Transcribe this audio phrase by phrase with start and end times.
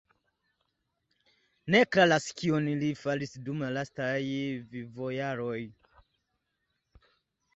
[1.73, 4.15] Ne klaras kion li faris dum la lastaj
[4.71, 5.59] vivojaroj.